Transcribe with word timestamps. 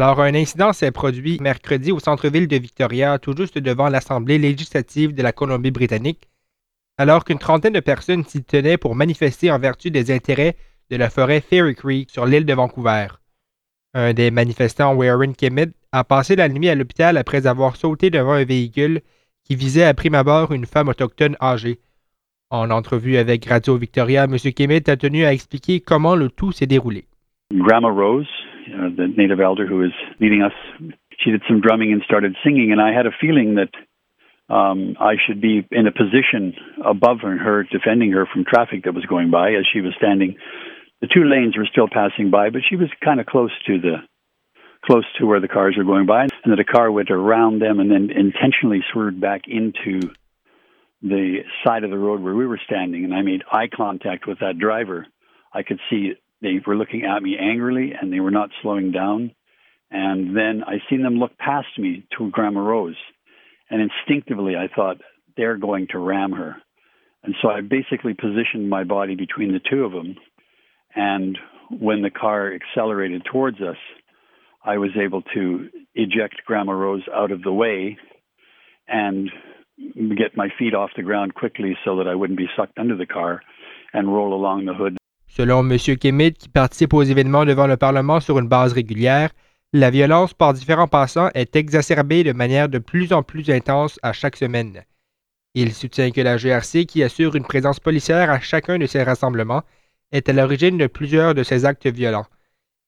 Alors, 0.00 0.20
un 0.20 0.36
incident 0.36 0.72
s'est 0.72 0.92
produit 0.92 1.40
mercredi 1.40 1.90
au 1.90 1.98
centre-ville 1.98 2.46
de 2.46 2.56
Victoria, 2.56 3.18
tout 3.18 3.34
juste 3.36 3.58
devant 3.58 3.88
l'Assemblée 3.88 4.38
législative 4.38 5.12
de 5.12 5.24
la 5.24 5.32
Colombie-Britannique, 5.32 6.28
alors 6.98 7.24
qu'une 7.24 7.40
trentaine 7.40 7.72
de 7.72 7.80
personnes 7.80 8.22
s'y 8.24 8.44
tenaient 8.44 8.76
pour 8.76 8.94
manifester 8.94 9.50
en 9.50 9.58
vertu 9.58 9.90
des 9.90 10.14
intérêts 10.14 10.54
de 10.88 10.96
la 10.96 11.10
forêt 11.10 11.40
Fairy 11.40 11.74
Creek 11.74 12.12
sur 12.12 12.26
l'île 12.26 12.46
de 12.46 12.54
Vancouver. 12.54 13.08
Un 13.92 14.12
des 14.12 14.30
manifestants, 14.30 14.94
Warren 14.94 15.34
Kemet, 15.34 15.72
a 15.90 16.04
passé 16.04 16.36
la 16.36 16.48
nuit 16.48 16.68
à 16.68 16.76
l'hôpital 16.76 17.16
après 17.16 17.48
avoir 17.48 17.74
sauté 17.74 18.08
devant 18.08 18.34
un 18.34 18.44
véhicule 18.44 19.00
qui 19.42 19.56
visait 19.56 19.82
à 19.82 19.94
prime 19.94 20.14
abord 20.14 20.52
une 20.52 20.66
femme 20.66 20.86
autochtone 20.86 21.36
âgée. 21.42 21.80
En 22.50 22.70
entrevue 22.70 23.16
avec 23.16 23.46
Radio 23.46 23.76
Victoria, 23.76 24.26
M. 24.26 24.36
Kemet 24.38 24.88
a 24.88 24.96
tenu 24.96 25.24
à 25.24 25.32
expliquer 25.32 25.80
comment 25.80 26.14
le 26.14 26.28
tout 26.28 26.52
s'est 26.52 26.66
déroulé. 26.68 27.08
Grandma 27.52 27.90
Rose, 27.90 28.28
uh, 28.74 28.88
the 28.96 29.08
native 29.16 29.40
elder 29.40 29.66
who 29.66 29.78
was 29.78 29.92
leading 30.20 30.42
us, 30.42 30.52
she 31.18 31.30
did 31.30 31.42
some 31.48 31.60
drumming 31.60 31.92
and 31.92 32.02
started 32.02 32.36
singing, 32.44 32.72
and 32.72 32.80
I 32.80 32.92
had 32.92 33.06
a 33.06 33.10
feeling 33.20 33.56
that 33.56 33.70
um, 34.52 34.96
I 34.98 35.14
should 35.26 35.40
be 35.40 35.66
in 35.70 35.86
a 35.86 35.92
position 35.92 36.54
above 36.84 37.20
her, 37.20 37.64
defending 37.64 38.12
her 38.12 38.26
from 38.26 38.44
traffic 38.44 38.84
that 38.84 38.94
was 38.94 39.04
going 39.04 39.30
by 39.30 39.50
as 39.50 39.66
she 39.72 39.80
was 39.80 39.94
standing. 39.98 40.36
The 41.00 41.08
two 41.08 41.24
lanes 41.24 41.56
were 41.56 41.68
still 41.70 41.88
passing 41.88 42.30
by, 42.30 42.50
but 42.50 42.62
she 42.68 42.76
was 42.76 42.88
kind 43.04 43.20
of 43.20 43.26
close 43.26 43.52
to 43.66 43.78
the 43.78 43.96
close 44.84 45.04
to 45.18 45.26
where 45.26 45.40
the 45.40 45.48
cars 45.48 45.74
were 45.76 45.84
going 45.84 46.06
by, 46.06 46.22
and 46.22 46.52
that 46.52 46.60
a 46.60 46.64
car 46.64 46.90
went 46.90 47.10
around 47.10 47.60
them 47.60 47.80
and 47.80 47.90
then 47.90 48.10
intentionally 48.10 48.80
swerved 48.92 49.20
back 49.20 49.42
into 49.48 50.00
the 51.02 51.38
side 51.66 51.84
of 51.84 51.90
the 51.90 51.98
road 51.98 52.20
where 52.20 52.34
we 52.34 52.46
were 52.46 52.60
standing. 52.64 53.04
And 53.04 53.12
I 53.12 53.22
made 53.22 53.42
eye 53.50 53.68
contact 53.74 54.26
with 54.26 54.38
that 54.40 54.58
driver. 54.58 55.06
I 55.52 55.62
could 55.62 55.80
see 55.90 56.14
they 56.40 56.60
were 56.66 56.76
looking 56.76 57.04
at 57.04 57.22
me 57.22 57.36
angrily, 57.38 57.92
and 58.00 58.12
they 58.12 58.20
were 58.20 58.30
not 58.30 58.50
slowing 58.62 58.92
down. 58.92 59.32
And 59.90 60.36
then 60.36 60.62
I 60.66 60.78
seen 60.90 61.02
them 61.02 61.14
look 61.18 61.36
past 61.38 61.78
me 61.78 62.06
to 62.16 62.30
Grandma 62.30 62.60
Rose 62.60 62.96
and 63.70 63.82
instinctively, 63.82 64.56
I 64.56 64.68
thought, 64.74 64.98
they're 65.36 65.56
going 65.56 65.88
to 65.90 65.98
ram 65.98 66.32
her. 66.32 66.56
And 67.22 67.34
so 67.42 67.48
I 67.48 67.60
basically 67.60 68.14
positioned 68.14 68.68
my 68.68 68.84
body 68.84 69.14
between 69.14 69.52
the 69.52 69.60
two 69.60 69.84
of 69.84 69.92
them. 69.92 70.16
And 70.94 71.38
when 71.70 72.02
the 72.02 72.10
car 72.10 72.52
accelerated 72.54 73.24
towards 73.30 73.60
us, 73.60 73.76
I 74.64 74.78
was 74.78 74.90
able 75.00 75.22
to 75.34 75.68
eject 75.94 76.44
Grandma 76.46 76.72
Rose 76.72 77.02
out 77.14 77.30
of 77.30 77.42
the 77.42 77.52
way 77.52 77.98
and 78.88 79.30
get 79.76 80.36
my 80.36 80.48
feet 80.58 80.74
off 80.74 80.90
the 80.96 81.02
ground 81.02 81.34
quickly 81.34 81.76
so 81.84 81.96
that 81.96 82.08
I 82.08 82.14
wouldn't 82.14 82.38
be 82.38 82.48
sucked 82.56 82.78
under 82.78 82.96
the 82.96 83.06
car 83.06 83.42
and 83.92 84.12
roll 84.12 84.34
along 84.34 84.64
the 84.64 84.74
hood. 84.74 84.96
Selon 85.28 85.60
M. 85.68 85.78
Kemet, 85.96 86.32
qui 86.32 86.48
participe 86.48 86.94
aux 86.94 87.02
événements 87.02 87.44
devant 87.44 87.66
le 87.66 87.76
Parlement 87.76 88.20
sur 88.20 88.38
une 88.38 88.48
base 88.48 88.72
régulière, 88.72 89.30
La 89.74 89.90
violence 89.90 90.32
par 90.32 90.54
différents 90.54 90.88
passants 90.88 91.28
est 91.34 91.54
exacerbée 91.54 92.24
de 92.24 92.32
manière 92.32 92.70
de 92.70 92.78
plus 92.78 93.12
en 93.12 93.22
plus 93.22 93.50
intense 93.50 94.00
à 94.02 94.14
chaque 94.14 94.36
semaine. 94.36 94.82
Il 95.52 95.74
soutient 95.74 96.10
que 96.10 96.22
la 96.22 96.38
GRC, 96.38 96.86
qui 96.86 97.02
assure 97.02 97.36
une 97.36 97.44
présence 97.44 97.78
policière 97.78 98.30
à 98.30 98.40
chacun 98.40 98.78
de 98.78 98.86
ces 98.86 99.02
rassemblements, 99.02 99.64
est 100.10 100.26
à 100.30 100.32
l'origine 100.32 100.78
de 100.78 100.86
plusieurs 100.86 101.34
de 101.34 101.42
ces 101.42 101.66
actes 101.66 101.86
violents. 101.86 102.24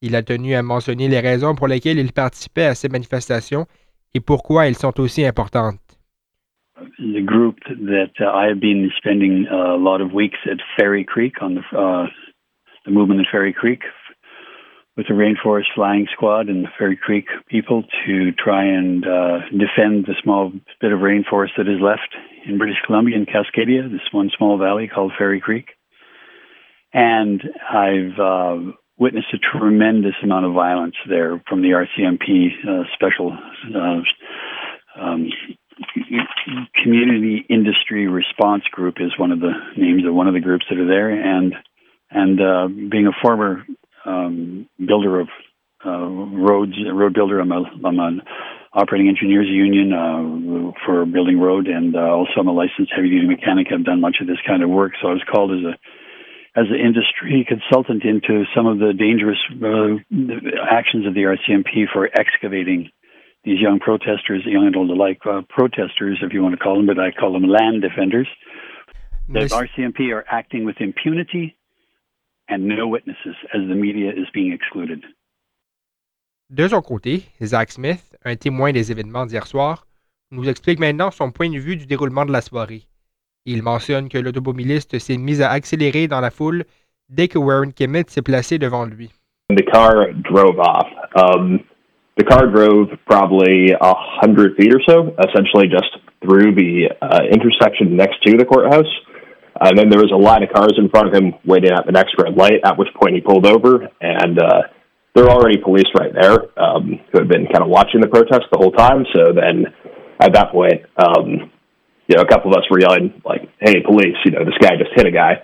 Il 0.00 0.16
a 0.16 0.22
tenu 0.22 0.54
à 0.54 0.62
mentionner 0.62 1.08
les 1.08 1.20
raisons 1.20 1.54
pour 1.54 1.68
lesquelles 1.68 1.98
il 1.98 2.14
participait 2.14 2.64
à 2.64 2.74
ces 2.74 2.88
manifestations 2.88 3.66
et 4.14 4.20
pourquoi 4.20 4.66
elles 4.66 4.78
sont 4.78 4.98
aussi 5.00 5.22
importantes. 5.26 5.89
The 6.98 7.22
group 7.24 7.56
that 7.66 8.12
uh, 8.20 8.30
I 8.30 8.46
have 8.48 8.60
been 8.60 8.90
spending 8.96 9.46
a 9.50 9.76
lot 9.76 10.00
of 10.00 10.12
weeks 10.12 10.38
at 10.50 10.58
Ferry 10.78 11.04
Creek 11.04 11.42
on 11.42 11.56
the, 11.56 11.78
uh, 11.78 12.06
the 12.84 12.90
movement 12.90 13.20
at 13.20 13.26
Ferry 13.30 13.52
Creek 13.52 13.80
with 14.96 15.06
the 15.06 15.14
Rainforest 15.14 15.72
Flying 15.74 16.06
Squad 16.12 16.48
and 16.48 16.64
the 16.64 16.68
Ferry 16.78 16.96
Creek 16.96 17.26
people 17.48 17.84
to 18.06 18.32
try 18.32 18.64
and 18.64 19.04
uh, 19.06 19.38
defend 19.50 20.06
the 20.06 20.14
small 20.22 20.52
bit 20.80 20.92
of 20.92 21.00
rainforest 21.00 21.56
that 21.56 21.68
is 21.68 21.80
left 21.80 22.14
in 22.46 22.58
British 22.58 22.76
Columbia 22.86 23.16
in 23.16 23.26
Cascadia, 23.26 23.90
this 23.90 24.12
one 24.12 24.30
small 24.36 24.58
valley 24.58 24.88
called 24.92 25.12
Ferry 25.16 25.40
Creek. 25.40 25.68
And 26.92 27.42
I've 27.70 28.18
uh, 28.18 28.72
witnessed 28.98 29.32
a 29.32 29.58
tremendous 29.58 30.14
amount 30.22 30.44
of 30.46 30.52
violence 30.52 30.96
there 31.08 31.42
from 31.48 31.62
the 31.62 31.70
RCMP 31.70 32.48
uh, 32.68 32.84
special 32.94 33.32
uh, 33.74 34.00
community 36.82 37.44
industry 37.48 38.06
response 38.06 38.64
group 38.70 38.96
is 39.00 39.18
one 39.18 39.32
of 39.32 39.40
the 39.40 39.52
names 39.76 40.06
of 40.06 40.14
one 40.14 40.28
of 40.28 40.34
the 40.34 40.40
groups 40.40 40.64
that 40.70 40.78
are 40.78 40.86
there 40.86 41.10
and 41.10 41.54
and 42.10 42.40
uh, 42.40 42.66
being 42.66 43.06
a 43.06 43.14
former 43.22 43.64
um, 44.04 44.68
builder 44.78 45.20
of 45.20 45.28
uh, 45.84 45.90
roads, 45.90 46.74
road 46.92 47.14
builder. 47.14 47.40
I'm, 47.40 47.52
a, 47.52 47.62
I'm 47.84 47.98
an 47.98 48.22
operating 48.72 49.08
engineers 49.08 49.46
union 49.48 49.92
uh, 49.92 50.72
for 50.84 51.06
building 51.06 51.40
road, 51.40 51.68
and 51.68 51.94
uh, 51.94 52.00
also 52.00 52.32
I'm 52.38 52.48
a 52.48 52.52
licensed 52.52 52.92
heavy 52.94 53.10
duty 53.10 53.26
mechanic. 53.26 53.68
I've 53.72 53.84
done 53.84 54.00
much 54.00 54.16
of 54.20 54.26
this 54.26 54.38
kind 54.46 54.62
of 54.62 54.70
work, 54.70 54.92
so 55.00 55.08
I 55.08 55.12
was 55.12 55.22
called 55.30 55.52
as 55.52 55.64
a 55.64 55.78
as 56.58 56.66
an 56.68 56.80
industry 56.80 57.46
consultant 57.46 58.02
into 58.04 58.44
some 58.56 58.66
of 58.66 58.80
the 58.80 58.92
dangerous 58.92 59.38
uh, 59.62 60.02
actions 60.68 61.06
of 61.06 61.14
the 61.14 61.22
RCMP 61.22 61.86
for 61.92 62.10
excavating 62.12 62.90
these 63.44 63.60
young 63.60 63.78
protesters, 63.78 64.42
young 64.44 64.66
and 64.66 64.76
old 64.76 64.90
alike, 64.90 65.20
uh, 65.26 65.42
protesters, 65.48 66.18
if 66.22 66.32
you 66.32 66.42
want 66.42 66.52
to 66.52 66.62
call 66.62 66.76
them, 66.76 66.86
but 66.86 66.98
I 66.98 67.10
call 67.10 67.32
them 67.32 67.48
land 67.48 67.82
defenders. 67.82 68.28
The 69.28 69.40
RCMP 69.40 70.12
are 70.12 70.24
acting 70.28 70.64
with 70.64 70.80
impunity 70.80 71.56
De 76.50 76.68
son 76.68 76.82
côté, 76.82 77.22
Zach 77.42 77.70
Smith, 77.70 78.16
un 78.24 78.34
témoin 78.34 78.72
des 78.72 78.90
événements 78.90 79.24
d'hier 79.26 79.46
soir, 79.46 79.86
nous 80.32 80.48
explique 80.48 80.80
maintenant 80.80 81.12
son 81.12 81.30
point 81.30 81.48
de 81.48 81.58
vue 81.58 81.76
du 81.76 81.86
déroulement 81.86 82.26
de 82.26 82.32
la 82.32 82.40
soirée. 82.40 82.82
Il 83.46 83.62
mentionne 83.62 84.08
que 84.08 84.18
l'automobiliste 84.18 84.98
s'est 84.98 85.16
mis 85.16 85.42
à 85.42 85.50
accélérer 85.50 86.08
dans 86.08 86.20
la 86.20 86.30
foule 86.30 86.64
dès 87.08 87.28
que 87.28 87.38
Warren 87.38 87.72
Kemet 87.72 88.04
s'est 88.08 88.22
placé 88.22 88.58
devant 88.58 88.84
lui. 88.84 89.10
The 89.50 89.62
car 89.72 90.12
drove 90.24 90.58
off. 90.58 90.88
Um, 91.16 91.60
the 92.20 92.28
car 92.28 92.52
drove 92.52 92.92
probably 93.06 93.72
a 93.72 93.94
hundred 94.20 94.52
feet 94.56 94.68
or 94.76 94.82
so, 94.84 95.16
essentially 95.24 95.72
just 95.72 95.88
through 96.20 96.52
the 96.52 96.92
uh, 97.00 97.24
intersection 97.32 97.96
next 97.96 98.20
to 98.28 98.36
the 98.36 98.44
courthouse. 98.44 98.92
And 99.60 99.76
then 99.76 99.88
there 99.88 100.00
was 100.00 100.12
a 100.12 100.20
line 100.20 100.42
of 100.42 100.52
cars 100.52 100.76
in 100.76 100.88
front 100.90 101.08
of 101.08 101.14
him 101.16 101.32
waiting 101.48 101.72
at 101.72 101.84
the 101.86 101.92
next 101.92 102.12
red 102.20 102.36
light, 102.36 102.60
at 102.64 102.76
which 102.76 102.88
point 103.00 103.14
he 103.14 103.20
pulled 103.20 103.46
over. 103.46 103.88
And 104.00 104.38
uh, 104.38 104.68
there 105.14 105.24
were 105.24 105.30
already 105.32 105.56
police 105.56 105.88
right 105.96 106.12
there 106.12 106.44
um, 106.60 107.00
who 107.08 107.18
had 107.24 107.28
been 107.28 107.48
kind 107.48 107.64
of 107.64 107.68
watching 107.68 108.00
the 108.00 108.08
protest 108.08 108.44
the 108.52 108.60
whole 108.60 108.72
time. 108.72 109.04
So 109.16 109.32
then 109.32 109.72
at 110.20 110.32
that 110.36 110.52
point, 110.52 110.84
um, 111.00 111.50
you 112.06 112.16
know, 112.16 112.22
a 112.22 112.28
couple 112.28 112.52
of 112.52 112.58
us 112.58 112.68
were 112.70 112.80
yelling, 112.80 113.16
like, 113.24 113.48
hey, 113.60 113.80
police, 113.80 114.16
you 114.24 114.32
know, 114.32 114.44
this 114.44 114.60
guy 114.60 114.76
just 114.76 114.92
hit 114.94 115.06
a 115.06 115.10
guy. 115.10 115.40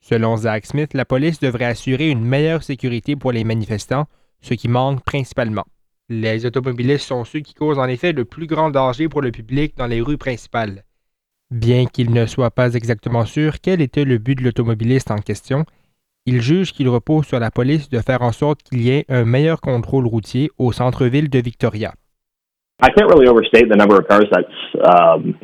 Selon 0.00 0.36
Zach 0.36 0.64
Smith, 0.64 0.94
la 0.94 1.04
police 1.04 1.38
devrait 1.38 1.66
assurer 1.66 2.10
une 2.10 2.24
meilleure 2.24 2.62
sécurité 2.62 3.14
pour 3.14 3.32
les 3.32 3.44
manifestants, 3.44 4.06
ce 4.40 4.54
qui 4.54 4.68
manque 4.68 5.04
principalement. 5.04 5.64
Les 6.08 6.46
automobilistes 6.46 7.06
sont 7.06 7.24
ceux 7.24 7.40
qui 7.40 7.54
causent 7.54 7.78
en 7.78 7.86
effet 7.86 8.12
le 8.12 8.24
plus 8.24 8.46
grand 8.46 8.70
danger 8.70 9.08
pour 9.08 9.22
le 9.22 9.30
public 9.30 9.76
dans 9.76 9.86
les 9.86 10.00
rues 10.00 10.18
principales. 10.18 10.84
Bien 11.50 11.86
qu'il 11.86 12.12
ne 12.12 12.26
soit 12.26 12.50
pas 12.50 12.74
exactement 12.74 13.24
sûr 13.24 13.60
quel 13.62 13.80
était 13.80 14.04
le 14.04 14.18
but 14.18 14.38
de 14.38 14.44
l'automobiliste 14.44 15.10
en 15.10 15.18
question, 15.18 15.64
il 16.24 16.40
juge 16.40 16.72
qu'il 16.72 16.88
repose 16.88 17.26
sur 17.26 17.40
la 17.40 17.50
police 17.50 17.90
de 17.90 17.98
faire 17.98 18.22
en 18.22 18.32
sorte 18.32 18.62
qu'il 18.62 18.80
y 18.82 18.90
ait 18.90 19.04
un 19.08 19.24
meilleur 19.24 19.60
contrôle 19.60 20.06
routier 20.06 20.50
au 20.58 20.72
centre-ville 20.72 21.28
de 21.28 21.40
Victoria. 21.40 21.92
I 22.82 22.88
can't 22.96 23.08
really 23.08 23.28
overstate 23.28 23.68
the 23.68 23.76
number 23.76 23.96
of 23.96 24.08
cars 24.08 24.26
that's 24.32 24.48
um, 24.84 25.34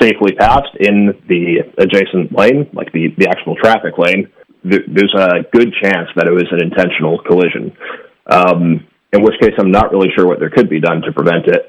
safely 0.00 0.32
passed 0.32 0.74
in 0.80 1.12
the 1.28 1.62
adjacent 1.78 2.32
lane, 2.36 2.66
like 2.72 2.90
the 2.92 3.26
actual 3.28 3.56
traffic 3.56 3.98
lane. 3.98 4.28
There's 4.64 5.14
a 5.14 5.42
good 5.52 5.72
chance 5.82 6.08
that 6.16 6.26
it 6.26 6.32
was 6.32 6.48
an 6.50 6.62
intentional 6.62 7.18
collision. 7.22 7.72
Um, 8.26 8.86
in 9.12 9.22
which 9.22 9.38
case, 9.40 9.54
I'm 9.58 9.70
not 9.70 9.90
really 9.92 10.10
sure 10.14 10.26
what 10.26 10.38
there 10.38 10.50
could 10.50 10.68
be 10.68 10.80
done 10.80 11.02
to 11.02 11.12
prevent 11.12 11.46
it. 11.46 11.62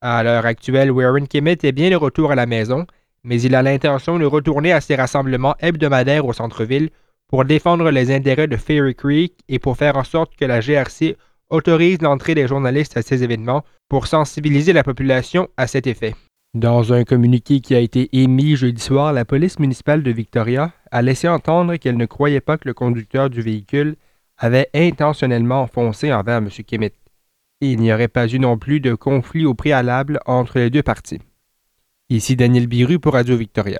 À 0.00 0.22
l'heure 0.24 0.46
actuelle, 0.46 0.90
Warren 0.90 1.28
Kemet 1.28 1.58
est 1.62 1.72
bien 1.72 1.90
de 1.90 1.96
retour 1.96 2.32
à 2.32 2.34
la 2.34 2.46
maison, 2.46 2.86
mais 3.22 3.40
il 3.40 3.54
a 3.54 3.62
l'intention 3.62 4.18
de 4.18 4.24
retourner 4.24 4.72
à 4.72 4.80
ses 4.80 4.96
rassemblements 4.96 5.54
hebdomadaires 5.60 6.26
au 6.26 6.32
centre-ville 6.32 6.90
pour 7.28 7.44
défendre 7.44 7.90
les 7.90 8.12
intérêts 8.12 8.48
de 8.48 8.56
Fairy 8.56 8.94
Creek 8.94 9.34
et 9.48 9.60
pour 9.60 9.76
faire 9.76 9.96
en 9.96 10.04
sorte 10.04 10.34
que 10.36 10.44
la 10.44 10.60
GRC 10.60 11.16
autorise 11.50 12.02
l'entrée 12.02 12.34
des 12.34 12.48
journalistes 12.48 12.96
à 12.96 13.02
ces 13.02 13.22
événements 13.22 13.62
pour 13.88 14.06
sensibiliser 14.06 14.72
la 14.72 14.82
population 14.82 15.48
à 15.56 15.66
cet 15.66 15.86
effet. 15.86 16.14
Dans 16.54 16.92
un 16.92 17.04
communiqué 17.04 17.60
qui 17.60 17.74
a 17.74 17.78
été 17.78 18.08
émis 18.12 18.56
jeudi 18.56 18.82
soir, 18.82 19.12
la 19.12 19.24
police 19.24 19.58
municipale 19.58 20.02
de 20.02 20.10
Victoria 20.10 20.72
a 20.90 21.00
laissé 21.00 21.28
entendre 21.28 21.76
qu'elle 21.76 21.96
ne 21.96 22.06
croyait 22.06 22.40
pas 22.40 22.58
que 22.58 22.68
le 22.68 22.74
conducteur 22.74 23.30
du 23.30 23.40
véhicule 23.40 23.96
avait 24.42 24.68
intentionnellement 24.74 25.66
foncé 25.66 26.12
envers 26.12 26.38
M. 26.38 26.48
Kemet 26.66 26.92
il 27.64 27.78
n'y 27.78 27.92
aurait 27.92 28.08
pas 28.08 28.26
eu 28.26 28.40
non 28.40 28.58
plus 28.58 28.80
de 28.80 28.94
conflit 28.94 29.46
au 29.46 29.54
préalable 29.54 30.18
entre 30.26 30.58
les 30.58 30.68
deux 30.68 30.82
parties. 30.82 31.20
Ici 32.10 32.34
Daniel 32.34 32.66
Biru 32.66 32.98
pour 32.98 33.12
Radio 33.12 33.36
Victoria. 33.36 33.78